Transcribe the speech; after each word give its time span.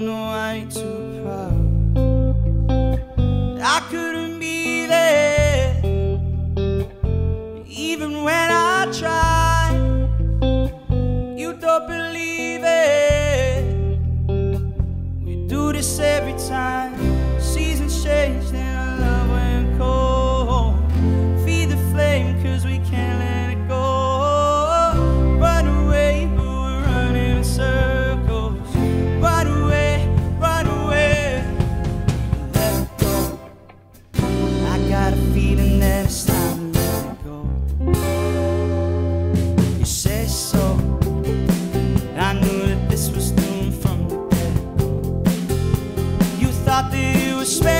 no, 0.00 0.14
I 0.14 0.54
ain't 0.54 0.72
too 0.72 1.20
proud. 1.22 1.68
I 3.62 3.80
couldn't 3.90 4.38
be 4.38 4.86
there, 4.86 5.76
even 7.66 8.24
when 8.24 8.50
I 8.50 8.90
tried. 8.92 9.76
You 11.36 11.52
don't 11.52 11.86
believe 11.86 12.62
it. 12.64 13.98
We 15.22 15.46
do 15.46 15.72
this 15.72 15.98
every 15.98 16.34
time. 16.48 17.09
spend 47.50 47.79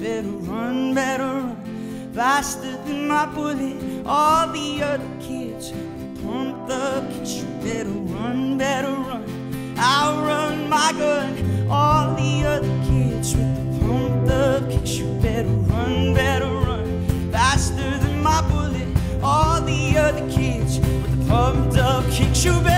Better 0.00 0.28
run, 0.28 0.94
better 0.94 1.24
run 1.24 2.12
faster 2.14 2.70
than 2.86 3.08
my 3.08 3.26
bullet. 3.26 4.06
All 4.06 4.46
the 4.52 4.80
other 4.80 5.10
kids 5.20 5.72
pump 6.22 6.68
the 6.68 7.04
kids. 7.12 7.38
You 7.38 7.48
better 7.64 7.90
run, 7.90 8.56
better 8.56 8.92
run. 8.92 9.74
I'll 9.76 10.22
run 10.22 10.68
my 10.68 10.92
gun. 10.96 11.68
All 11.68 12.14
the 12.14 12.44
other 12.46 12.74
kids 12.88 13.34
with 13.34 13.54
the 13.56 13.86
pump 13.86 14.26
the 14.26 14.68
kicks. 14.70 14.92
You 14.98 15.06
better 15.20 15.48
run, 15.48 16.14
better 16.14 16.46
run 16.46 17.30
faster 17.32 17.98
than 17.98 18.22
my 18.22 18.40
bullet. 18.48 18.88
All 19.20 19.60
the 19.60 19.98
other 19.98 20.30
kids 20.30 20.78
with 20.78 21.18
the 21.18 21.28
pumped 21.28 21.76
up 21.76 22.04
kicks. 22.08 22.44
You 22.44 22.52
better 22.60 22.77